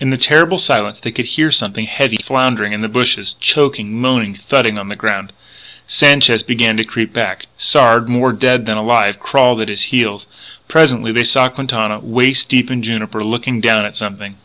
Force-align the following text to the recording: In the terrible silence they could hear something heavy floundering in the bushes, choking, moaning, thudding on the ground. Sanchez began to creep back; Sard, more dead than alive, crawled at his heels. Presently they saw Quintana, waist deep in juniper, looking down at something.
In 0.00 0.10
the 0.10 0.16
terrible 0.16 0.58
silence 0.58 0.98
they 0.98 1.12
could 1.12 1.26
hear 1.26 1.52
something 1.52 1.84
heavy 1.86 2.16
floundering 2.16 2.72
in 2.72 2.80
the 2.80 2.88
bushes, 2.88 3.36
choking, 3.38 3.96
moaning, 4.00 4.34
thudding 4.34 4.76
on 4.76 4.88
the 4.88 4.96
ground. 4.96 5.32
Sanchez 5.86 6.42
began 6.42 6.76
to 6.76 6.82
creep 6.82 7.12
back; 7.12 7.46
Sard, 7.56 8.08
more 8.08 8.32
dead 8.32 8.66
than 8.66 8.76
alive, 8.76 9.20
crawled 9.20 9.60
at 9.60 9.68
his 9.68 9.82
heels. 9.94 10.26
Presently 10.66 11.12
they 11.12 11.22
saw 11.22 11.48
Quintana, 11.48 12.00
waist 12.00 12.48
deep 12.48 12.68
in 12.68 12.82
juniper, 12.82 13.22
looking 13.22 13.60
down 13.60 13.84
at 13.84 13.94
something. 13.94 14.34